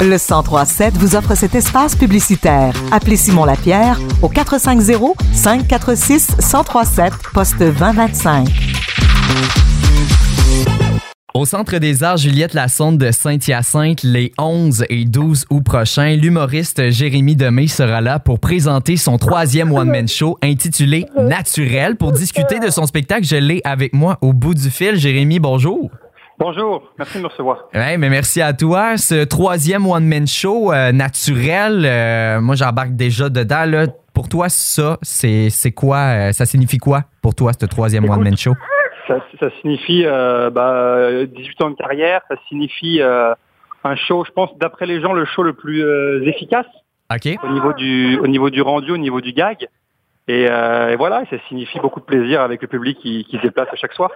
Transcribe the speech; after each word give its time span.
Le 0.00 0.18
1037 0.18 0.96
vous 0.98 1.16
offre 1.16 1.34
cet 1.34 1.54
espace 1.54 1.96
publicitaire. 1.96 2.74
Appelez 2.90 3.16
Simon 3.16 3.44
Lapierre 3.44 3.98
au 4.22 4.28
450 4.28 5.16
546 5.32 6.36
1037 6.38 7.12
poste 7.32 7.58
2025. 7.58 8.48
Au 11.32 11.44
Centre 11.46 11.78
des 11.78 12.04
Arts 12.04 12.18
Juliette 12.18 12.54
Lassonde 12.54 12.96
de 12.96 13.10
Saint-Hyacinthe, 13.10 14.04
les 14.04 14.32
11 14.38 14.84
et 14.88 15.04
12 15.04 15.46
août 15.50 15.64
prochains, 15.64 16.14
l'humoriste 16.14 16.90
Jérémy 16.90 17.34
Demey 17.34 17.66
sera 17.66 18.00
là 18.00 18.20
pour 18.20 18.38
présenter 18.38 18.96
son 18.96 19.18
troisième 19.18 19.72
one-man 19.72 20.06
show 20.06 20.38
intitulé 20.42 21.06
Naturel. 21.16 21.96
Pour 21.96 22.12
discuter 22.12 22.60
de 22.60 22.70
son 22.70 22.86
spectacle, 22.86 23.24
je 23.24 23.34
l'ai 23.34 23.60
avec 23.64 23.94
moi 23.94 24.18
au 24.20 24.32
bout 24.32 24.54
du 24.54 24.70
fil. 24.70 24.94
Jérémy, 24.94 25.40
bonjour. 25.40 25.90
Bonjour, 26.38 26.90
merci 26.98 27.18
de 27.18 27.22
me 27.22 27.28
recevoir. 27.28 27.68
Ouais, 27.74 27.96
mais 27.96 28.10
merci 28.10 28.42
à 28.42 28.52
toi. 28.52 28.96
Ce 28.96 29.24
troisième 29.24 29.86
one-man 29.86 30.26
show 30.26 30.72
euh, 30.72 30.90
naturel, 30.90 31.84
euh, 31.84 32.40
moi 32.40 32.56
j'embarque 32.56 32.96
déjà 32.96 33.28
dedans. 33.28 33.64
Là. 33.66 33.86
Pour 34.12 34.28
toi, 34.28 34.48
ça, 34.48 34.98
c'est 35.02 35.72
quoi? 35.72 35.96
euh, 35.98 36.32
ça 36.32 36.44
signifie 36.44 36.78
quoi 36.78 37.02
pour 37.22 37.34
toi, 37.34 37.52
ce 37.58 37.66
troisième 37.66 38.04
Écoute, 38.04 38.16
one-man 38.18 38.36
show? 38.36 38.52
Ça, 39.06 39.18
ça 39.38 39.46
signifie 39.60 40.04
euh, 40.06 40.50
bah, 40.50 41.24
18 41.24 41.62
ans 41.62 41.70
de 41.70 41.76
carrière, 41.76 42.22
ça 42.28 42.34
signifie 42.48 43.00
un 43.02 43.96
show, 43.96 44.24
je 44.26 44.32
pense, 44.32 44.50
d'après 44.58 44.86
les 44.86 45.00
gens, 45.00 45.12
le 45.12 45.24
show 45.26 45.42
le 45.42 45.52
plus 45.52 45.84
efficace 46.26 46.66
OK. 47.14 47.28
au 47.44 47.52
niveau 47.52 47.72
du 47.74 48.18
au 48.18 48.26
niveau 48.26 48.50
du 48.50 48.60
rendu, 48.62 48.90
au 48.90 48.96
niveau 48.96 49.20
du 49.20 49.32
gag. 49.32 49.68
Et, 50.26 50.46
euh, 50.48 50.88
et 50.90 50.96
voilà, 50.96 51.22
ça 51.28 51.36
signifie 51.48 51.78
beaucoup 51.80 52.00
de 52.00 52.06
plaisir 52.06 52.40
avec 52.40 52.62
le 52.62 52.68
public 52.68 52.96
qui, 52.98 53.24
qui 53.28 53.36
se 53.36 53.42
déplace 53.42 53.68
à 53.70 53.76
chaque 53.76 53.92
soir. 53.92 54.10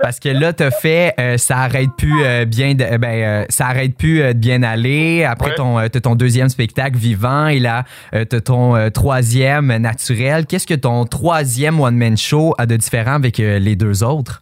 Parce 0.00 0.18
que 0.18 0.30
là, 0.30 0.54
t'as 0.54 0.70
fait, 0.70 1.12
euh, 1.20 1.36
ça 1.36 1.58
arrête 1.58 1.90
plus 1.98 2.24
euh, 2.24 2.46
bien, 2.46 2.74
de, 2.74 2.82
euh, 2.82 2.96
ben, 2.96 3.42
euh, 3.42 3.44
ça 3.50 3.66
arrête 3.66 3.94
plus 3.96 4.22
euh, 4.22 4.32
de 4.32 4.38
bien 4.38 4.62
aller. 4.62 5.22
Après 5.24 5.50
Ouais. 5.50 5.54
ton, 5.56 5.76
t'as 5.92 6.00
ton 6.00 6.14
deuxième 6.14 6.48
spectacle 6.48 6.96
vivant 6.96 7.48
et 7.48 7.58
là, 7.58 7.84
t'as 8.12 8.40
ton 8.40 8.88
troisième 8.90 9.76
naturel. 9.76 10.46
Qu'est-ce 10.46 10.66
que 10.66 10.72
ton 10.74 11.04
troisième 11.04 11.78
one 11.78 11.96
man 11.96 12.16
show 12.16 12.54
a 12.56 12.64
de 12.64 12.76
différent 12.76 13.14
avec 13.16 13.36
les 13.36 13.76
deux 13.76 14.02
autres? 14.02 14.40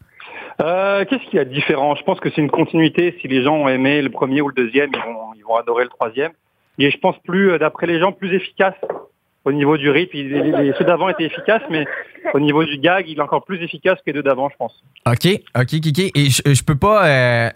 Euh, 0.60 1.04
Qu'est-ce 1.04 1.24
qu'il 1.24 1.38
y 1.38 1.40
a 1.40 1.44
de 1.44 1.52
différent? 1.52 1.96
Je 1.96 2.04
pense 2.04 2.20
que 2.20 2.30
c'est 2.30 2.40
une 2.40 2.50
continuité. 2.50 3.18
Si 3.20 3.26
les 3.26 3.42
gens 3.42 3.56
ont 3.56 3.68
aimé 3.68 4.00
le 4.02 4.10
premier 4.10 4.40
ou 4.40 4.48
le 4.48 4.54
deuxième, 4.54 4.90
ils 4.94 4.98
vont, 5.00 5.34
ils 5.36 5.42
vont 5.44 5.56
adorer 5.56 5.82
le 5.82 5.90
troisième. 5.90 6.30
Et 6.78 6.90
je 6.92 6.98
pense 6.98 7.16
plus, 7.26 7.58
d'après 7.58 7.86
les 7.88 7.98
gens, 7.98 8.12
plus 8.12 8.32
efficace 8.34 8.74
au 9.44 9.52
niveau 9.52 9.76
du 9.76 9.90
rythme. 9.90 10.16
Il- 10.16 10.28
les- 10.28 10.72
ceux 10.78 10.84
d'avant 10.84 11.08
étaient 11.08 11.24
efficaces, 11.24 11.62
mais 11.70 11.84
au 12.34 12.38
niveau 12.40 12.64
du 12.64 12.78
gag, 12.78 13.04
il 13.08 13.18
est 13.18 13.20
encore 13.20 13.44
plus 13.44 13.60
efficace 13.62 13.96
que 13.98 14.02
les 14.06 14.12
deux 14.12 14.22
d'avant, 14.22 14.48
je 14.48 14.56
pense. 14.56 14.72
OK, 15.06 15.40
OK, 15.58 15.74
OK. 15.84 15.98
Et 15.98 16.30
je, 16.30 16.54
je 16.54 16.62
peux 16.62 16.76
pas, 16.76 17.04
euh, 17.06 17.50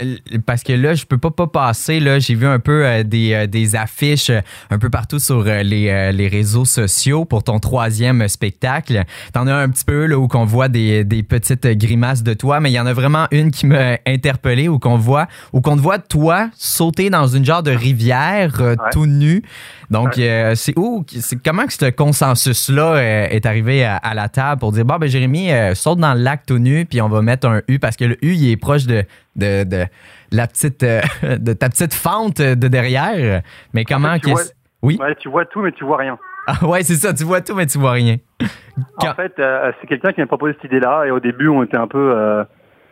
parce 0.45 0.65
que 0.65 0.73
là, 0.73 0.95
je 0.95 1.05
peux 1.06 1.19
pas, 1.19 1.31
pas 1.31 1.47
passer, 1.47 2.01
là, 2.01 2.19
j'ai 2.19 2.34
vu 2.34 2.47
un 2.47 2.59
peu 2.59 2.84
euh, 2.84 3.05
des, 3.05 3.33
euh, 3.33 3.47
des 3.47 3.77
affiches 3.77 4.33
un 4.70 4.78
peu 4.81 4.91
partout 4.91 5.20
sur 5.20 5.45
les, 5.45 6.11
les 6.12 6.28
réseaux 6.28 6.65
sociaux 6.65 7.25
pour 7.25 7.45
ton 7.45 7.61
troisième 7.61 8.27
spectacle. 8.27 9.03
T'en 9.33 9.47
as 9.47 9.55
un 9.55 9.69
petit 9.69 9.84
peu, 9.84 10.06
là, 10.06 10.19
où 10.19 10.27
qu'on 10.27 10.45
voit 10.45 10.69
des, 10.69 11.05
des 11.05 11.23
petites 11.23 11.67
grimaces 11.78 12.25
de 12.25 12.34
toi, 12.34 12.59
mais 12.59 12.71
il 12.71 12.75
y 12.75 12.81
en 12.81 12.87
a 12.87 12.93
vraiment 12.93 13.27
une 13.31 13.53
qui 13.53 13.67
m'a 13.67 13.98
interpellé, 14.06 14.67
où 14.69 14.81
qu'on 14.81 14.97
voit, 14.97 15.28
où 15.53 15.61
qu'on 15.61 15.77
te 15.77 15.81
voit, 15.83 16.00
toi, 16.00 16.48
sauter 16.56 17.11
dans 17.11 17.28
une 17.28 17.45
genre 17.45 17.62
de 17.62 17.71
rivière, 17.71 18.55
Ouais. 18.61 18.75
tout 18.91 19.06
nu. 19.06 19.43
Donc, 19.91 20.15
c'est 20.55 20.77
où, 20.77 21.05
c'est 21.09 21.41
comment 21.41 21.65
que 21.67 21.73
ce 21.81 21.91
consensus-là 21.91 22.95
euh, 22.97 23.27
est 23.31 23.47
arrivé 23.47 23.85
à, 23.85 23.97
à 23.97 24.15
la 24.15 24.29
table 24.29 24.61
pour 24.61 24.73
dire, 24.73 24.85
bon, 24.85 24.97
ben, 24.97 25.09
Jérémy, 25.09 25.53
euh, 25.53 25.75
saute 25.75 25.99
dans 25.99 26.15
le 26.15 26.21
lac 26.21 26.47
tout 26.47 26.59
nu, 26.59 26.85
puis 26.87 27.01
on 27.01 27.09
va 27.09 27.23
mettre 27.23 27.49
un 27.49 27.61
U, 27.69 27.79
parce 27.79 27.97
que 27.97 28.05
le 28.05 28.15
U, 28.25 28.33
il 28.33 28.51
est 28.51 28.57
proche 28.57 28.87
de, 28.87 29.05
de, 29.37 29.65
de 29.65 29.85
la 30.33 30.47
petite, 30.47 30.83
euh, 30.83 31.01
de 31.39 31.53
ta 31.53 31.69
petite 31.69 31.95
fente 31.95 32.39
de 32.41 32.69
derrière. 32.69 33.43
Mais 33.75 33.85
comment 33.85 34.19
tu 34.19 34.31
vois- 34.31 34.41
Oui? 34.83 34.99
Ouais, 35.01 35.15
tu 35.17 35.29
vois 35.29 35.45
tout, 35.47 35.61
mais 35.61 35.73
tu 35.73 35.85
vois 35.85 35.99
rien. 35.99 36.19
Ah, 36.49 36.65
ouais, 36.65 36.85
c'est 36.85 36.95
ça, 36.95 37.13
tu 37.13 37.25
vois 37.25 37.41
tout, 37.41 37.57
mais 37.57 37.67
tu 37.67 37.77
vois 37.77 37.91
rien. 37.91 38.19
Quand- 39.01 39.11
En 39.11 39.15
fait, 39.15 39.33
euh, 39.41 39.73
c'est 39.81 39.89
quelqu'un 39.89 40.12
qui 40.12 40.21
m'a 40.21 40.29
proposé 40.29 40.53
cette 40.55 40.71
idée-là, 40.71 41.03
et 41.05 41.11
au 41.11 41.19
début, 41.19 41.49
on 41.49 41.65
était 41.65 41.77
un 41.77 41.89
peu 41.89 42.12
euh, 42.17 42.45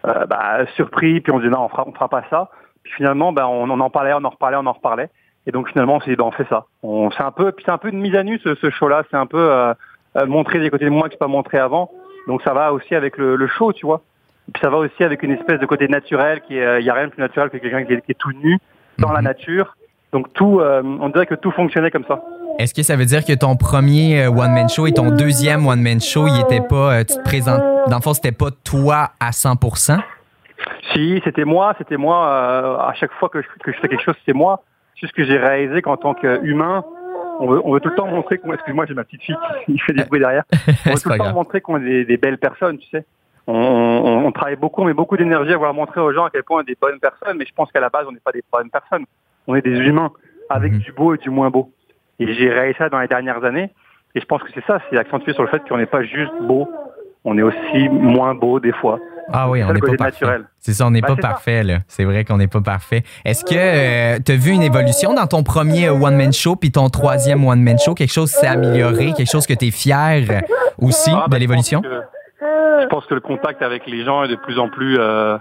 euh, 0.08 0.26
bah, 0.26 0.66
surpris, 0.74 1.20
puis 1.20 1.32
on 1.32 1.38
disait 1.38 1.50
non, 1.52 1.60
on 1.66 1.68
fera, 1.68 1.84
on 1.86 1.92
fera 1.92 2.08
pas 2.08 2.24
ça. 2.30 2.50
Puis 2.82 2.92
finalement, 2.96 3.32
bah, 3.32 3.46
on, 3.46 3.70
on 3.70 3.78
en 3.78 3.90
parlait, 3.90 4.12
on 4.12 4.24
en 4.24 4.30
reparlait, 4.30 4.56
on 4.56 4.66
en 4.66 4.72
reparlait. 4.72 5.08
Et 5.46 5.52
donc 5.52 5.68
finalement, 5.68 5.96
on 5.96 6.00
s'est 6.00 6.10
dit, 6.10 6.16
bah, 6.16 6.24
on 6.24 6.30
fait 6.30 6.46
ça. 6.48 6.66
On, 6.82 7.10
c'est 7.10 7.22
un 7.22 7.30
peu, 7.30 7.52
c'est 7.64 7.70
un 7.70 7.78
peu 7.78 7.88
une 7.88 8.00
mise 8.00 8.14
à 8.14 8.22
nu 8.22 8.38
ce, 8.42 8.54
ce 8.54 8.70
show-là. 8.70 9.02
C'est 9.10 9.16
un 9.16 9.26
peu 9.26 9.38
euh, 9.52 9.74
euh, 10.16 10.26
montrer 10.26 10.58
des 10.60 10.70
côtés 10.70 10.86
de 10.86 10.90
moi 10.90 11.08
que 11.08 11.14
je 11.14 11.18
pas 11.18 11.26
montré 11.26 11.58
avant. 11.58 11.90
Donc 12.28 12.40
ça 12.42 12.54
va 12.54 12.72
aussi 12.72 12.94
avec 12.94 13.18
le, 13.18 13.36
le 13.36 13.46
show, 13.46 13.72
tu 13.72 13.84
vois. 13.86 14.00
Et 14.48 14.52
puis 14.52 14.60
ça 14.62 14.70
va 14.70 14.78
aussi 14.78 15.02
avec 15.04 15.22
une 15.22 15.32
espèce 15.32 15.60
de 15.60 15.66
côté 15.66 15.88
naturel 15.88 16.40
qui 16.46 16.54
il 16.54 16.84
y 16.84 16.90
a 16.90 16.94
rien 16.94 17.06
de 17.06 17.10
plus 17.12 17.20
naturel 17.20 17.50
que 17.50 17.58
quelqu'un 17.58 17.84
qui 17.84 17.92
est, 17.94 18.00
qui 18.02 18.12
est 18.12 18.18
tout 18.18 18.32
nu 18.32 18.58
dans 18.98 19.12
la 19.12 19.18
Mhm. 19.20 19.24
nature. 19.24 19.76
Donc 20.12 20.32
tout, 20.32 20.60
euh, 20.60 20.80
on 20.84 21.08
dirait 21.08 21.26
que 21.26 21.34
tout 21.34 21.50
fonctionnait 21.50 21.90
comme 21.90 22.04
ça. 22.06 22.22
Est-ce 22.60 22.72
que 22.72 22.82
ça 22.84 22.94
veut 22.94 23.04
dire 23.04 23.24
que 23.24 23.32
ton 23.32 23.56
premier 23.56 24.22
euh, 24.22 24.30
one-man 24.30 24.68
show 24.68 24.86
et 24.86 24.92
ton 24.92 25.10
deuxième 25.10 25.66
one-man 25.66 26.00
show, 26.00 26.26
il 26.28 26.40
était 26.40 26.60
pas, 26.66 26.94
euh, 27.00 27.04
tu 27.04 27.16
te 27.16 27.22
présentes, 27.24 27.60
dans 27.88 27.96
le 27.96 28.02
fond, 28.02 28.14
c'était 28.14 28.30
pas 28.32 28.50
toi 28.64 29.10
à 29.18 29.30
100%? 29.32 29.98
Si, 30.92 31.20
c'était 31.24 31.44
moi, 31.44 31.74
c'était 31.78 31.96
moi. 31.96 32.26
euh, 32.28 32.76
à 32.78 32.94
chaque 32.94 33.12
fois 33.14 33.28
que 33.28 33.42
je, 33.42 33.48
que 33.62 33.72
je 33.72 33.78
fais 33.80 33.88
quelque 33.88 34.02
chose, 34.04 34.14
c'est 34.24 34.32
moi. 34.34 34.62
C'est 35.04 35.08
ce 35.08 35.12
que 35.12 35.24
j'ai 35.24 35.36
réalisé 35.36 35.82
qu'en 35.82 35.96
tant 35.98 36.14
qu'humain, 36.14 36.82
on 37.40 37.46
veut, 37.48 37.60
on 37.64 37.72
veut 37.74 37.80
tout 37.80 37.90
le 37.90 37.94
temps 37.94 38.06
montrer 38.06 38.38
qu'on. 38.38 38.52
Excuse-moi, 38.54 38.86
j'ai 38.86 38.94
ma 38.94 39.04
petite 39.04 39.22
fille 39.22 39.36
qui 39.66 39.78
fait 39.78 39.92
des 39.92 40.04
bruits 40.08 40.20
derrière. 40.20 40.44
On 40.86 40.90
veut 40.90 40.96
tout 41.00 41.08
le 41.10 41.16
temps 41.18 41.24
grave. 41.24 41.34
montrer 41.34 41.60
qu'on 41.60 41.76
est 41.78 41.84
des, 41.84 42.04
des 42.04 42.16
belles 42.16 42.38
personnes, 42.38 42.78
tu 42.78 42.88
sais. 42.88 43.04
On, 43.46 43.54
on- 43.54 44.26
on 44.26 44.32
travaille 44.32 44.56
beaucoup, 44.56 44.80
on 44.80 44.86
met 44.86 44.94
beaucoup 44.94 45.16
d'énergie 45.18 45.52
à 45.52 45.56
vouloir 45.56 45.74
montrer 45.74 46.00
aux 46.00 46.12
gens 46.12 46.24
à 46.24 46.30
quel 46.30 46.42
point 46.44 46.58
on 46.58 46.62
est 46.62 46.66
des 46.68 46.78
bonnes 46.80 46.98
personnes, 47.00 47.36
mais 47.36 47.44
je 47.44 47.52
pense 47.54 47.70
qu'à 47.70 47.80
la 47.80 47.90
base, 47.90 48.06
on 48.08 48.12
n'est 48.12 48.20
pas 48.24 48.32
des 48.32 48.42
bonnes 48.50 48.70
personnes. 48.70 49.04
On 49.46 49.54
est 49.54 49.60
des 49.62 49.76
humains 49.78 50.10
avec 50.48 50.72
Mhm. 50.72 50.78
du 50.78 50.92
beau 50.92 51.14
et 51.14 51.18
du 51.18 51.28
moins 51.28 51.50
beau. 51.50 51.70
Et 52.18 52.32
j'ai 52.32 52.48
réalisé 52.50 52.78
ça 52.78 52.88
dans 52.88 53.00
les 53.00 53.08
dernières 53.08 53.44
années. 53.44 53.70
Et 54.14 54.20
je 54.20 54.24
pense 54.26 54.42
que 54.42 54.48
c'est 54.54 54.64
ça, 54.64 54.78
c'est 54.88 54.96
accentué 54.96 55.32
sur 55.34 55.42
le 55.42 55.48
fait 55.48 55.60
qu'on 55.68 55.76
n'est 55.76 55.86
pas 55.86 56.02
juste 56.04 56.32
beau, 56.42 56.70
on 57.24 57.36
est 57.36 57.42
aussi 57.42 57.88
moins 57.90 58.34
beau 58.34 58.60
des 58.60 58.72
fois. 58.72 58.98
Ah 59.32 59.48
oui, 59.50 59.62
on 59.64 59.72
n'est 59.72 59.80
pas 59.80 59.96
parfait. 59.96 60.26
C'est 60.58 60.72
ça, 60.72 60.86
on 60.86 60.90
n'est 60.90 61.00
Ben, 61.00 61.16
pas 61.16 61.20
parfait, 61.20 61.62
là. 61.62 61.78
C'est 61.88 62.04
vrai 62.04 62.24
qu'on 62.24 62.36
n'est 62.38 62.46
pas 62.48 62.60
parfait. 62.60 63.02
Est-ce 63.24 63.44
que 63.44 64.18
tu 64.22 64.32
as 64.32 64.36
vu 64.36 64.50
une 64.52 64.62
évolution 64.62 65.14
dans 65.14 65.26
ton 65.26 65.42
premier 65.42 65.88
euh, 65.88 65.92
one-man 65.92 66.32
show 66.32 66.56
puis 66.56 66.70
ton 66.72 66.88
troisième 66.88 67.44
one-man 67.46 67.78
show? 67.78 67.94
Quelque 67.94 68.12
chose 68.12 68.30
s'est 68.30 68.46
amélioré? 68.46 69.12
Quelque 69.14 69.30
chose 69.30 69.46
que 69.46 69.54
tu 69.54 69.66
es 69.66 69.70
fier 69.70 70.24
euh, 70.30 70.40
aussi 70.78 71.10
Ah, 71.12 71.24
de 71.26 71.30
bah, 71.30 71.38
l'évolution? 71.38 71.82
Je 71.84 71.88
pense, 71.88 72.00
que, 72.40 72.82
je 72.82 72.86
pense 72.88 73.06
que 73.06 73.14
le 73.14 73.20
contact 73.20 73.62
avec 73.62 73.86
les 73.86 74.04
gens 74.04 74.24
est 74.24 74.28
de 74.28 74.36
plus 74.36 74.58
en 74.58 74.68
plus, 74.68 74.96
euh, 74.98 75.36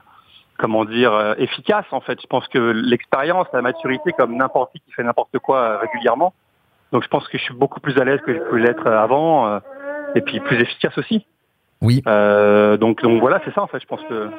comment 0.57 0.85
dire, 0.85 1.13
euh, 1.13 1.33
efficace 1.37 1.85
en 1.91 2.01
fait. 2.01 2.19
Je 2.21 2.27
pense 2.27 2.47
que 2.47 2.59
l'expérience, 2.59 3.47
la 3.53 3.61
maturité, 3.61 4.11
comme 4.17 4.35
n'importe 4.37 4.71
qui 4.73 4.79
qui 4.81 4.91
fait 4.93 5.03
n'importe 5.03 5.37
quoi 5.39 5.57
euh, 5.59 5.77
régulièrement. 5.79 6.33
Donc 6.91 7.03
je 7.03 7.07
pense 7.07 7.27
que 7.27 7.37
je 7.37 7.43
suis 7.43 7.53
beaucoup 7.55 7.79
plus 7.79 7.97
à 7.99 8.03
l'aise 8.05 8.19
que 8.25 8.33
je 8.33 8.39
pouvais 8.39 8.61
l'être 8.61 8.85
euh, 8.87 9.01
avant, 9.03 9.47
euh, 9.47 9.59
et 10.15 10.21
puis 10.21 10.39
plus 10.39 10.61
efficace 10.61 10.95
aussi. 10.97 11.25
Oui. 11.83 12.01
Euh, 12.07 12.77
donc, 12.77 13.01
donc 13.03 13.19
voilà, 13.19 13.41
c'est 13.45 13.53
ça 13.53 13.61
en 13.61 13.67
fait. 13.67 13.79
Je 13.79 13.85
pense 13.85 14.01
que 14.09 14.29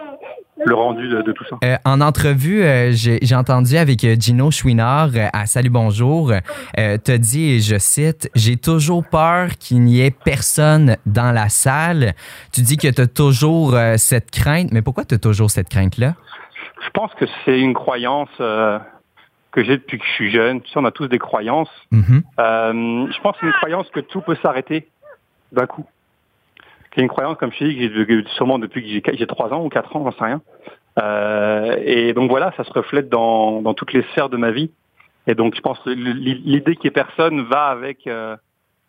le 0.64 0.74
rendu 0.74 1.08
de, 1.08 1.22
de 1.22 1.32
tout 1.32 1.44
ça. 1.44 1.56
Euh, 1.62 1.76
en 1.84 2.00
entrevue, 2.00 2.62
euh, 2.62 2.90
j'ai 2.92 3.34
entendu 3.34 3.76
avec 3.76 4.00
Gino 4.20 4.50
Chouinard 4.50 5.10
à 5.32 5.46
Salut 5.46 5.70
Bonjour, 5.70 6.32
t'as 6.74 7.18
dit, 7.18 7.52
et 7.52 7.60
je 7.60 7.76
cite, 7.78 8.30
J'ai 8.34 8.56
toujours 8.56 9.04
peur 9.04 9.50
qu'il 9.58 9.82
n'y 9.82 10.00
ait 10.00 10.10
personne 10.10 10.96
dans 11.06 11.32
la 11.32 11.48
salle. 11.48 12.14
Tu 12.52 12.62
dis 12.62 12.76
que 12.76 12.88
tu 12.88 13.00
as 13.00 13.06
toujours 13.06 13.76
cette 13.96 14.30
crainte, 14.30 14.72
mais 14.72 14.82
pourquoi 14.82 15.04
tu 15.04 15.14
as 15.14 15.18
toujours 15.18 15.50
cette 15.50 15.68
crainte-là? 15.68 16.14
Je 16.84 16.90
pense 16.90 17.12
que 17.14 17.26
c'est 17.44 17.60
une 17.60 17.74
croyance 17.74 18.30
que 19.54 19.62
j'ai 19.62 19.76
depuis 19.76 19.98
que 19.98 20.04
je 20.04 20.10
suis 20.10 20.30
jeune. 20.30 20.60
Tu 20.62 20.70
sais, 20.70 20.78
on 20.78 20.84
a 20.84 20.90
tous 20.90 21.06
des 21.06 21.18
croyances. 21.18 21.70
Mhm. 21.92 22.22
Euh, 22.40 23.06
je 23.12 23.20
pense 23.20 23.34
que 23.34 23.40
c'est 23.40 23.46
une 23.46 23.52
croyance 23.52 23.88
que 23.90 24.00
tout 24.00 24.20
peut 24.20 24.36
s'arrêter 24.42 24.88
d'un 25.52 25.66
coup. 25.66 25.86
C'est 26.94 27.00
une 27.02 27.08
croyance, 27.08 27.36
comme 27.38 27.52
je 27.52 27.58
te 27.58 27.64
dis, 27.64 27.76
que 27.76 28.06
j'ai 28.06 28.24
sûrement 28.36 28.58
depuis 28.58 28.82
que 28.82 28.88
j'ai- 28.88 29.16
j'ai 29.18 29.26
3 29.26 29.52
ans 29.52 29.64
ou 29.64 29.68
4 29.68 29.94
ans, 29.96 30.04
j'en 30.04 30.12
sais 30.12 30.24
rien. 30.24 30.40
Euh, 31.00 31.76
et 31.84 32.12
donc 32.12 32.30
voilà, 32.30 32.52
ça 32.56 32.62
se 32.64 32.72
reflète 32.72 33.08
dans, 33.08 33.60
dans 33.62 33.74
toutes 33.74 33.92
les 33.92 34.02
sphères 34.12 34.28
de 34.28 34.36
ma 34.36 34.50
vie. 34.52 34.70
Et 35.26 35.34
donc 35.34 35.54
je 35.56 35.60
pense 35.60 35.78
que 35.80 35.90
l'idée 35.90 36.76
qu'il 36.76 36.84
n'y 36.84 36.88
ait 36.88 36.90
personne 36.90 37.42
va 37.42 37.66
avec, 37.66 38.06
euh, 38.06 38.36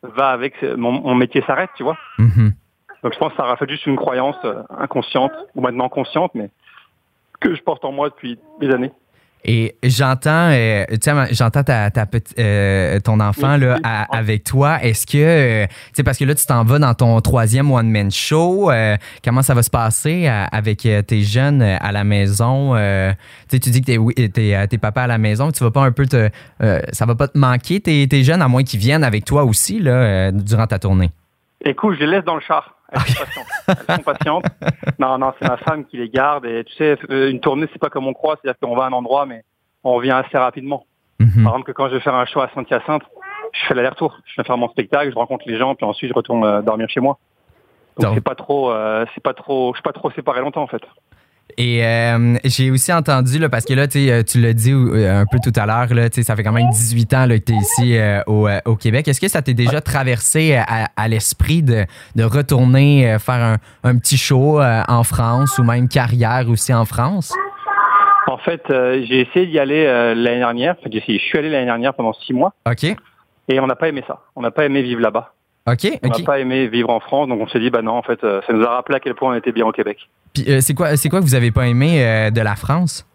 va 0.03 0.30
avec 0.30 0.62
mon, 0.62 0.91
mon 0.91 1.15
métier 1.15 1.41
s'arrête, 1.47 1.71
tu 1.75 1.83
vois. 1.83 1.97
Mhm. 2.19 2.53
Donc 3.03 3.13
je 3.13 3.18
pense 3.19 3.31
que 3.31 3.38
ça 3.38 3.50
reflète 3.50 3.69
juste 3.69 3.85
une 3.88 3.95
croyance 3.95 4.38
euh, 4.45 4.62
inconsciente, 4.77 5.31
ou 5.56 5.62
maintenant 5.62 5.89
consciente, 5.89 6.31
mais 6.35 6.50
que 7.39 7.56
je 7.56 7.62
porte 7.63 7.85
en 7.85 7.91
moi 7.91 8.09
depuis 8.09 8.38
des 8.59 8.69
années. 8.71 8.91
Et 9.47 9.75
j'entends, 9.83 10.50
euh, 10.51 10.86
j'entends 11.30 11.63
ta, 11.63 11.92
ta 11.92 12.06
petite, 12.07 12.33
euh, 12.39 13.00
ton 13.00 13.19
enfant 13.19 13.57
là 13.57 13.77
à- 13.83 14.18
avec 14.18 14.44
toi. 14.44 14.80
Est-ce 14.83 15.06
que, 15.06 15.18
euh, 15.19 15.68
tu 15.68 15.74
sais, 15.97 16.03
parce 16.03 16.18
que 16.18 16.25
là 16.25 16.33
tu 16.33 16.45
t'en 16.47 16.63
vas 16.63 16.80
dans 16.80 16.95
ton 16.95 17.21
troisième 17.21 17.71
one 17.71 17.88
man 17.89 18.09
show. 18.12 18.71
euh, 18.71 18.97
comment 19.24 19.44
ça 19.44 19.53
va 19.53 19.62
se 19.62 19.69
passer 19.69 20.25
à- 20.25 20.45
avec 20.45 20.83
euh, 20.88 21.03
tes 21.03 21.21
jeunes 21.21 21.62
euh, 21.62 21.77
à 21.80 21.92
la 21.92 22.03
maison? 22.03 22.75
Euh, 22.75 23.12
Tu 23.47 23.57
sais, 23.57 23.59
tu 23.59 23.69
dis 23.69 23.81
que 23.81 23.86
t'es, 23.86 23.97
oui, 24.00 24.13
t'es, 24.15 24.56
euh, 24.56 24.65
t'es 24.65 24.80
papa 24.80 25.03
à 25.03 25.07
la 25.07 25.19
maison. 25.19 25.51
Tu 25.51 25.63
vas 25.63 25.69
pas 25.71 25.83
un 25.83 25.92
peu 25.92 26.07
te, 26.07 26.30
euh, 26.63 26.80
ça 26.92 27.06
va 27.06 27.13
pas 27.13 27.27
te 27.27 27.38
manquer 27.38 27.80
tes, 27.80 28.07
tes 28.07 28.24
jeunes 28.24 28.42
à 28.42 28.47
moins 28.47 28.63
qu'ils 28.63 28.80
viennent 28.80 29.03
avec 29.03 29.25
toi 29.25 29.44
aussi 29.44 29.80
là 29.80 29.92
euh, 29.92 30.31
durant 30.31 30.65
ta 30.65 30.80
tournée? 30.80 31.12
Écoute, 31.63 31.95
je 32.00 32.06
les 32.06 32.12
laisse 32.18 32.25
dans 32.25 32.36
le 32.36 32.42
char. 32.42 32.75
Elles 32.91 32.99
sont 33.01 33.23
patientes. 33.23 33.45
Elles 33.87 33.95
sont 33.95 34.03
patientes. 34.03 34.45
Non, 34.99 35.17
non, 35.17 35.33
c'est 35.39 35.47
ma 35.47 35.57
femme 35.57 35.85
qui 35.85 35.97
les 35.97 36.09
garde. 36.09 36.45
Et 36.45 36.63
tu 36.63 36.73
sais, 36.75 36.97
euh, 37.09 37.29
une 37.29 37.39
tournée, 37.39 37.67
c'est 37.73 37.79
pas 37.79 37.89
comme 37.89 38.07
on 38.07 38.13
croit. 38.13 38.37
C'est-à-dire 38.41 38.59
qu'on 38.59 38.75
va 38.75 38.83
à 38.85 38.87
un 38.87 38.93
endroit, 38.93 39.25
mais 39.25 39.43
on 39.83 39.93
revient 39.93 40.11
assez 40.11 40.37
rapidement. 40.37 40.85
Mhm. 41.19 41.43
Par 41.43 41.53
exemple, 41.53 41.63
que 41.63 41.71
quand 41.71 41.89
je 41.89 41.95
vais 41.95 41.99
faire 42.01 42.15
un 42.15 42.25
show 42.25 42.41
à 42.41 42.49
Saint-Hyacinthe, 42.53 43.03
je 43.53 43.65
fais 43.67 43.73
l'aller-retour. 43.73 44.17
Je 44.25 44.33
viens 44.35 44.43
faire 44.43 44.57
mon 44.57 44.69
spectacle, 44.69 45.09
je 45.11 45.15
rencontre 45.15 45.45
les 45.47 45.57
gens, 45.57 45.75
puis 45.75 45.85
ensuite 45.85 46.09
je 46.09 46.13
retourne 46.15 46.43
euh, 46.43 46.61
dormir 46.61 46.89
chez 46.89 46.99
moi. 46.99 47.17
Donc 47.97 48.05
Donc- 48.07 48.15
c'est 48.15 48.23
pas 48.23 48.35
trop, 48.35 48.71
euh, 48.71 49.05
c'est 49.13 49.23
pas 49.23 49.33
trop, 49.33 49.71
je 49.73 49.77
suis 49.77 49.83
pas 49.83 49.93
trop 49.93 50.11
séparé 50.11 50.41
longtemps 50.41 50.63
en 50.63 50.67
fait. 50.67 50.81
Et 51.57 51.86
euh, 51.86 52.36
j'ai 52.44 52.69
aussi 52.69 52.92
entendu, 52.92 53.39
là, 53.39 53.47
parce 53.47 53.63
que 53.63 53.74
là, 53.74 53.88
tu 53.88 54.06
sais, 54.06 54.12
euh, 54.12 54.24
tu 54.24 54.42
l'as 54.42 54.51
dit 54.53 54.74
euh, 54.74 55.21
un 55.21 55.25
peu 55.25 55.38
tout 55.42 55.57
à 55.57 55.65
l'heure, 55.65 55.88
ça 56.12 56.36
fait 56.36 56.44
quand 56.44 56.51
même 56.51 56.69
18 56.69 57.13
ans 57.13 57.25
là, 57.25 57.39
que 57.39 57.45
tu 57.45 57.53
es 57.53 57.56
ici 57.56 57.97
euh, 57.97 58.19
au, 58.27 58.47
euh, 58.47 58.59
au 58.65 58.75
Québec. 58.75 59.07
Est-ce 59.07 59.21
que 59.21 59.30
ça 59.30 59.42
t'est 59.42 59.53
déjà 59.53 59.80
traversé 59.80 60.56
à, 60.56 60.89
à 60.97 61.07
l'esprit 61.07 61.63
de, 61.63 61.86
de 62.15 62.24
retourner 62.24 63.09
euh, 63.09 63.19
faire 63.19 63.36
un, 63.36 63.57
un 63.83 63.97
petit 63.97 64.18
show 64.18 64.59
en 64.62 65.03
France 65.03 65.57
ou 65.57 65.63
même 65.63 65.88
carrière 65.88 66.50
aussi 66.50 66.74
en 66.74 66.83
France? 66.83 67.33
En 68.27 68.38
fait, 68.39 68.63
euh, 68.69 69.06
j'ai 69.07 69.21
essayé 69.21 69.45
d'y 69.45 69.59
aller 69.59 69.86
euh, 69.86 70.15
l'année 70.15 70.39
dernière. 70.39 70.75
Enfin, 70.80 70.89
j'ai 70.92 70.97
essayé. 70.97 71.19
Je 71.19 71.24
suis 71.24 71.38
allé 71.38 71.50
l'année 71.50 71.68
dernière 71.68 71.94
pendant 71.94 72.12
six 72.13 72.33
mois 72.33 72.53
OK. 72.69 72.83
et 72.83 73.59
on 73.59 73.68
n'a 73.68 73.75
pas 73.75 73.88
aimé 73.88 74.03
ça. 74.07 74.19
On 74.36 74.42
n'a 74.42 74.51
pas 74.51 74.65
aimé 74.65 74.81
vivre 74.81 75.00
là-bas. 75.01 75.34
On 76.03 76.07
n'a 76.09 76.25
pas 76.25 76.39
aimé 76.39 76.67
vivre 76.67 76.89
en 76.91 77.00
France, 77.00 77.27
donc 77.27 77.41
on 77.41 77.47
s'est 77.47 77.59
dit 77.59 77.69
bah 77.71 77.81
non, 77.81 77.94
en 77.94 78.03
fait, 78.03 78.23
euh, 78.23 78.41
ça 78.45 78.53
nous 78.53 78.63
a 78.63 78.69
rappelé 78.69 78.97
à 78.97 79.00
quel 79.00 79.15
point 79.15 79.31
on 79.33 79.38
était 79.38 79.51
bien 79.51 79.65
au 79.65 79.71
Québec. 79.71 79.97
Puis, 80.33 80.45
euh, 80.47 80.62
c'est 80.62 80.75
quoi, 80.75 80.95
c'est 80.95 81.09
quoi 81.09 81.19
que 81.19 81.25
vous 81.25 81.33
avez 81.35 81.51
pas 81.51 81.67
aimé 81.67 82.06
euh, 82.06 82.29
de 82.29 82.41
la 82.41 82.56
France? 82.56 83.07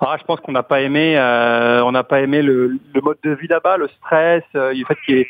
Ah, 0.00 0.16
je 0.20 0.24
pense 0.24 0.40
qu'on 0.40 0.52
n'a 0.52 0.62
pas 0.62 0.82
aimé, 0.82 1.16
euh, 1.18 1.82
on 1.82 1.90
n'a 1.92 2.04
pas 2.04 2.20
aimé 2.20 2.42
le, 2.42 2.78
le 2.94 3.00
mode 3.00 3.16
de 3.24 3.30
vie 3.32 3.48
là-bas, 3.48 3.78
le 3.78 3.88
stress, 3.96 4.42
le 4.54 4.84
fait 4.84 4.96
qu'il 5.06 5.16
y 5.16 5.20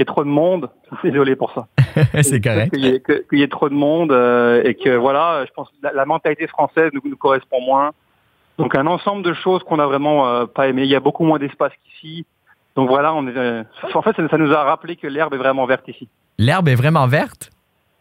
ait, 0.00 0.04
trop 0.04 0.24
de 0.24 0.28
monde. 0.28 0.68
Désolé 1.04 1.36
pour 1.36 1.52
ça. 1.52 1.66
c'est 2.22 2.40
correct. 2.40 2.72
Qu'il 2.74 2.84
y, 2.84 2.88
ait- 2.88 3.26
y 3.44 3.48
trop 3.48 3.68
de 3.68 3.74
monde 3.74 4.10
et 4.64 4.74
que 4.74 4.96
voilà, 4.96 5.44
je 5.46 5.52
pense 5.52 5.68
que 5.68 5.74
la, 5.82 5.92
la 5.92 6.04
mentalité 6.04 6.46
française 6.48 6.90
nous, 6.92 7.00
nous 7.04 7.16
correspond 7.16 7.60
moins. 7.60 7.92
Donc 8.58 8.74
un 8.74 8.86
ensemble 8.86 9.22
de 9.22 9.32
choses 9.34 9.62
qu'on 9.62 9.76
n'a 9.76 9.86
vraiment 9.86 10.46
pas 10.46 10.66
aimé. 10.68 10.82
Il 10.82 10.88
y 10.90 10.96
a 10.96 11.00
beaucoup 11.00 11.24
moins 11.24 11.38
d'espace 11.38 11.72
qu'ici. 11.84 12.26
Donc 12.76 12.88
voilà, 12.88 13.12
on 13.14 13.26
est, 13.26 13.36
euh, 13.36 13.62
en 13.94 14.02
fait, 14.02 14.14
ça, 14.16 14.28
ça 14.28 14.38
nous 14.38 14.52
a 14.52 14.62
rappelé 14.64 14.96
que 14.96 15.06
l'herbe 15.06 15.34
est 15.34 15.38
vraiment 15.38 15.66
verte 15.66 15.86
ici. 15.88 16.08
L'herbe 16.38 16.68
est 16.68 16.74
vraiment 16.74 17.06
verte? 17.06 17.50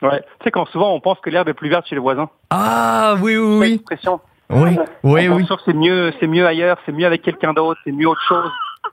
Ouais. 0.02 0.22
Tu 0.40 0.44
sais, 0.46 0.52
quand 0.52 0.66
souvent 0.68 0.94
on 0.94 1.00
pense 1.02 1.20
que 1.20 1.30
l'herbe 1.30 1.50
est 1.50 1.54
plus 1.54 1.70
verte 1.70 1.86
chez 1.88 1.96
les 1.96 2.02
voisins. 2.02 2.30
Ah, 2.52 3.16
oui, 3.22 3.36
oui, 3.38 3.58
oui. 3.60 3.74
expression. 3.74 4.22
Oui, 4.52 4.78
oui, 5.04 5.30
on 5.30 5.36
oui. 5.36 5.46
c'est 5.66 5.74
mieux, 5.74 6.12
c'est 6.20 6.26
mieux 6.28 6.48
ailleurs, 6.48 6.78
c'est 6.86 6.92
mieux 6.92 7.06
avec 7.06 7.22
quelqu'un 7.22 7.54
d'autre, 7.54 7.80
c'est 7.84 7.92
mieux 7.92 8.08
autre 8.08 8.22
chose. 8.28 8.50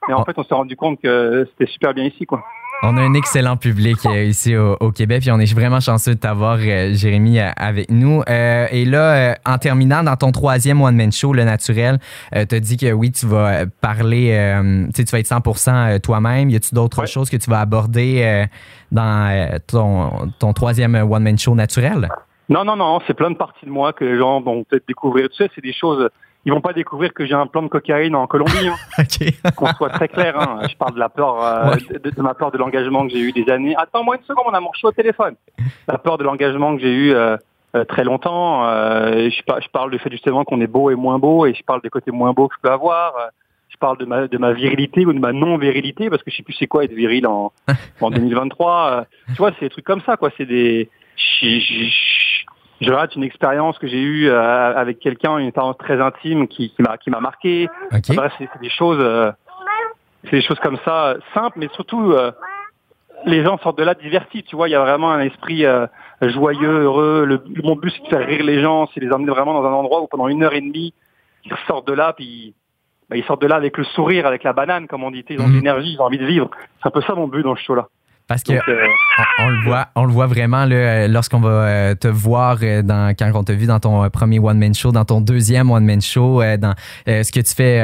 Mais 0.09 0.15
en 0.15 0.21
Oh. 0.21 0.25
fait, 0.25 0.35
on 0.37 0.45
s'est 0.45 0.55
rendu 0.55 0.77
compte 0.77 1.01
que 1.01 1.47
c'était 1.51 1.71
super 1.73 1.95
bien 1.95 2.05
ici, 2.05 2.27
quoi. 2.27 2.43
On 2.83 2.97
a 2.99 3.01
un 3.01 3.15
excellent 3.15 3.57
public 3.57 3.97
euh, 4.05 4.25
ici 4.25 4.55
au, 4.55 4.77
au 4.81 4.93
Québec, 4.93 5.21
puis 5.23 5.31
on 5.31 5.39
est 5.41 5.53
vraiment 5.53 5.81
chanceux 5.81 6.15
de 6.15 6.21
t'avoir, 6.21 6.59
euh, 6.61 6.93
Jérémy, 6.93 7.41
euh, 7.41 7.49
avec 7.57 7.91
nous. 7.91 8.23
Euh, 8.29 8.67
et 8.71 8.85
là, 8.85 9.15
euh, 9.31 9.35
en 9.47 9.57
terminant, 9.59 10.03
dans 10.03 10.15
ton 10.17 10.31
troisième 10.31 10.81
one-man 10.83 11.11
show, 11.11 11.33
Le 11.33 11.45
Naturel, 11.45 11.99
tu 12.33 12.55
as 12.55 12.61
dit 12.61 12.77
que 12.77 12.93
oui, 12.93 13.11
tu 13.13 13.27
vas 13.27 13.49
euh, 13.63 13.67
parler, 13.81 14.31
euh, 14.33 14.87
tu 14.95 15.05
tu 15.05 15.11
vas 15.11 15.19
être 15.21 15.27
100% 15.27 16.01
toi-même. 16.01 16.51
Y 16.51 16.57
a-tu 16.57 16.75
d'autres 16.75 17.01
Ouais. 17.01 17.07
choses 17.07 17.31
que 17.31 17.39
tu 17.39 17.51
vas 17.51 17.61
aborder 17.61 18.23
euh, 18.23 18.47
dans 18.93 19.31
euh, 19.31 19.57
ton, 19.67 20.31
ton 20.39 20.53
troisième 20.53 20.95
one-man 20.97 21.39
show 21.39 21.55
naturel? 21.55 22.09
Non, 22.51 22.65
non, 22.65 22.77
non, 22.77 23.01
c'est 23.07 23.15
plein 23.15 23.31
de 23.31 23.37
parties 23.37 23.65
de 23.67 23.71
moi 23.71 23.93
que 23.95 24.05
les 24.05 24.19
gens 24.19 24.41
vont 24.43 24.65
peut-être 24.65 24.87
découvrir. 24.87 25.29
Tu 25.31 25.43
sais, 25.43 25.51
c'est 25.55 25.63
des 25.65 25.73
choses. 25.73 26.09
Ils 26.47 26.53
vont 26.53 26.61
pas 26.63 26.73
découvrir 26.73 27.13
que 27.13 27.27
j'ai 27.27 27.35
un 27.35 27.47
plan 27.47 27.63
de 27.63 27.69
cocaïne 27.69 28.15
en 28.15 28.27
Colombie. 28.27 28.69
hein. 28.69 29.03
Qu'on 29.57 29.67
soit 29.75 29.91
très 29.91 30.09
clair. 30.09 30.41
Hein. 30.41 30.61
Je 30.71 30.77
parle 30.77 30.95
de 30.95 30.99
la 31.01 31.09
peur, 31.11 31.43
euh, 31.45 31.71
Ouais. 31.73 31.99
de, 31.99 32.09
de 32.11 32.23
ma 32.23 32.33
peur 32.35 32.51
de 32.53 32.57
l'engagement 32.59 33.05
que 33.07 33.13
j'ai 33.13 33.21
eu 33.21 33.33
des 33.33 33.51
années. 33.51 33.75
Attends-moi 33.77 34.17
une 34.17 34.23
seconde, 34.23 34.45
mon 34.47 34.55
amour, 34.55 34.71
je 34.75 34.79
suis 34.79 34.87
au 34.87 34.93
téléphone. 34.93 35.35
La 35.89 35.99
peur 35.99 36.17
de 36.19 36.25
l'engagement 36.25 36.75
que 36.77 36.81
j'ai 36.83 36.93
eu 36.95 37.13
euh, 37.13 37.37
euh, 37.75 37.85
très 37.85 38.05
longtemps. 38.05 38.63
Je, 38.65 39.43
par- 39.43 39.61
je 39.61 39.69
parle 39.69 39.91
du 39.91 39.99
fait 39.99 40.11
justement 40.11 40.45
qu'on 40.45 40.61
est 40.61 40.67
beau 40.69 40.89
et 40.91 40.95
moins 40.95 41.19
beau, 41.19 41.45
et 41.47 41.53
je 41.53 41.63
parle 41.65 41.83
des 41.83 41.91
côtés 41.91 42.13
moins 42.13 42.33
beaux 42.33 42.49
que 42.49 42.55
je 42.57 42.61
peux 42.63 42.73
avoir. 42.73 43.13
Je 43.69 43.77
parle 43.79 43.99
de 43.99 44.05
ma, 44.07 44.29
de 44.29 44.39
ma 44.39 44.53
virilité 44.53 45.05
ou 45.05 45.13
de 45.13 45.19
ma 45.19 45.33
non-virilité, 45.33 46.09
parce 46.09 46.23
que 46.23 46.31
je 46.31 46.37
sais 46.37 46.43
plus 46.45 46.55
c'est 46.55 46.69
quoi 46.69 46.85
être 46.85 46.93
viril 46.95 47.27
en, 47.27 47.53
en 48.01 48.11
2023. 48.13 48.91
Euh, 48.91 49.03
tu 49.31 49.39
vois, 49.39 49.51
c'est 49.59 49.67
des 49.67 49.71
trucs 49.71 49.85
comme 49.85 50.01
ça, 50.03 50.17
quoi. 50.17 50.31
C'est 50.39 50.47
des... 50.47 50.89
Je, 51.43 51.47
je, 51.59 51.85
je- 52.81 52.93
rate 52.93 53.15
une 53.17 53.25
expérience 53.25 53.79
que 53.79 53.87
j'ai 53.87 54.01
eue 54.01 54.29
euh, 54.29 54.77
avec 54.77 54.99
quelqu'un, 54.99 55.39
une 55.39 55.47
expérience 55.49 55.79
très 55.79 56.01
intime 56.01 56.49
qui, 56.49 56.71
qui 56.71 56.83
m'a 56.83 56.97
qui 56.99 57.11
m'a 57.11 57.21
marqué. 57.21 57.69
OK. 57.93 58.15
Bref, 58.15 58.33
c'est 58.39 58.49
des 58.61 58.71
choses, 58.71 58.99
euh, 59.01 59.31
c'est 60.25 60.33
des 60.37 60.43
choses 60.43 60.59
comme 60.61 60.79
ça 60.85 61.07
euh, 61.09 61.19
simples, 61.35 61.59
mais 61.59 61.69
surtout 61.75 62.13
euh, 62.13 62.33
les 63.25 63.43
gens 63.45 63.59
sortent 63.59 63.79
de 63.79 63.85
là 63.85 63.95
divertis. 63.95 64.43
Tu 64.43 64.57
vois, 64.57 64.69
il 64.69 64.73
y 64.73 64.75
a 64.75 64.81
vraiment 64.81 65.11
un 65.11 65.21
esprit 65.21 65.65
euh, 65.65 65.87
joyeux, 66.23 66.83
heureux. 66.83 67.25
Le, 67.25 67.43
mon 67.63 67.77
but 67.77 67.93
c'est 67.97 68.03
de 68.03 68.09
faire 68.09 68.27
rire 68.27 68.45
les 68.45 68.61
gens, 68.61 68.89
c'est 68.93 69.01
de 69.01 69.07
les 69.07 69.13
emmener 69.13 69.31
vraiment 69.31 69.55
dans 69.61 69.67
un 69.69 69.73
endroit 69.73 70.01
où 70.03 70.07
pendant 70.07 70.29
une 70.29 70.43
heure 70.43 70.55
et 70.55 70.61
demie 70.61 70.93
ils 71.45 71.55
ressortent 71.55 71.87
de 71.87 71.93
là, 71.93 72.13
puis 72.13 72.55
bah, 73.09 73.17
ils 73.17 73.23
sortent 73.25 73.41
de 73.43 73.47
là 73.47 73.55
avec 73.55 73.79
le 73.79 73.85
sourire, 73.85 74.27
avec 74.27 74.43
la 74.43 74.53
banane, 74.53 74.89
comme 74.89 75.05
on 75.05 75.13
dit. 75.13 75.25
Ils 75.31 75.41
ont 75.41 75.49
de 75.49 75.55
l'énergie, 75.55 75.93
ils 75.93 76.01
ont 76.01 76.05
envie 76.07 76.19
de 76.19 76.27
vivre. 76.27 76.51
C'est 76.83 76.89
un 76.89 76.91
peu 76.91 77.01
ça 77.03 77.15
mon 77.15 77.29
but 77.29 77.43
dans 77.45 77.55
ce 77.55 77.63
show-là. 77.63 77.87
Parce 78.27 78.43
que 78.43 78.55
Donc, 78.55 78.69
euh, 78.69 78.87
on, 79.39 79.49
le 79.49 79.63
voit, 79.65 79.89
on 79.95 80.05
le 80.05 80.13
voit 80.13 80.27
vraiment 80.27 80.67
euh, 80.71 81.09
lorsqu'on 81.09 81.41
va 81.41 81.49
euh, 81.49 81.95
te 81.95 82.09
voir 82.09 82.59
euh, 82.63 82.83
dans, 82.83 83.15
quand 83.15 83.31
on 83.35 83.45
t'a 83.45 83.55
vu 83.55 83.67
dans 83.67 83.81
ton 83.81 84.09
premier 84.11 84.39
one 84.39 84.59
man 84.59 84.75
show, 84.75 84.93
dans 84.93 85.05
ton 85.05 85.21
deuxième 85.21 85.71
one 85.71 85.85
man 85.85 86.01
show, 86.01 86.43
dans 86.59 86.75
ce 87.07 87.31
que 87.31 87.41
tu 87.41 87.55
fais 87.55 87.81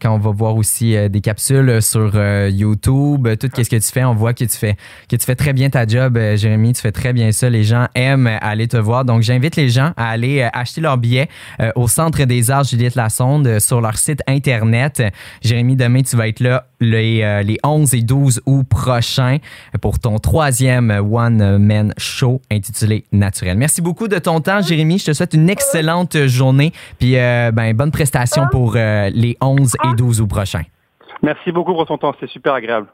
quand 0.00 0.14
on 0.14 0.18
va 0.18 0.30
voir 0.30 0.56
aussi 0.56 0.96
des 1.08 1.20
capsules 1.20 1.80
sur 1.80 2.14
YouTube, 2.48 3.28
tout 3.38 3.48
ce 3.56 3.68
que 3.68 3.76
tu 3.76 3.92
fais, 3.92 4.04
on 4.04 4.14
voit 4.14 4.34
que 4.34 4.44
tu 4.44 4.56
fais 4.56 4.76
que 5.08 5.16
tu 5.16 5.24
fais 5.24 5.34
très 5.34 5.52
bien 5.52 5.70
ta 5.70 5.86
job, 5.86 6.18
Jérémy, 6.34 6.72
tu 6.72 6.80
fais 6.80 6.92
très 6.92 7.12
bien 7.12 7.32
ça. 7.32 7.48
Les 7.50 7.64
gens 7.64 7.88
aiment 7.94 8.30
aller 8.40 8.68
te 8.68 8.76
voir, 8.76 9.04
donc 9.04 9.22
j'invite 9.22 9.56
les 9.56 9.68
gens 9.68 9.92
à 9.96 10.10
aller 10.10 10.48
acheter 10.52 10.80
leurs 10.80 10.98
billets 10.98 11.28
au 11.74 11.88
Centre 11.88 12.24
des 12.24 12.50
Arts 12.50 12.64
Juliette 12.64 12.94
Lassonde 12.94 13.58
sur 13.60 13.80
leur 13.80 13.96
site 13.96 14.20
internet. 14.26 15.02
Jérémy, 15.42 15.76
demain 15.76 16.02
tu 16.02 16.16
vas 16.16 16.28
être 16.28 16.40
là 16.40 16.66
les, 16.80 17.42
les 17.44 17.58
11 17.64 17.94
et 17.94 18.02
12 18.02 18.42
août 18.46 18.66
prochains 18.68 19.38
pour 19.80 19.98
ton 19.98 20.18
troisième 20.18 20.63
One 20.70 21.58
Man 21.58 21.92
Show 21.98 22.40
intitulé 22.50 23.04
Naturel. 23.12 23.56
Merci 23.56 23.82
beaucoup 23.82 24.08
de 24.08 24.18
ton 24.18 24.40
temps, 24.40 24.62
Jérémy. 24.62 24.98
Je 24.98 25.06
te 25.06 25.12
souhaite 25.12 25.34
une 25.34 25.50
excellente 25.50 26.16
journée. 26.26 26.72
Puis, 26.98 27.18
euh, 27.18 27.50
ben, 27.52 27.76
bonne 27.76 27.90
prestation 27.90 28.46
pour 28.50 28.74
euh, 28.76 29.10
les 29.12 29.36
11 29.40 29.76
et 29.84 29.96
12 29.96 30.20
août 30.20 30.26
prochains. 30.26 30.62
merci 31.22 31.52
beaucoup 31.52 31.74
pour 31.74 31.86
ton 31.86 31.98
temps, 31.98 32.12
c'était 32.18 32.32
super 32.32 32.54
agréable. 32.54 32.86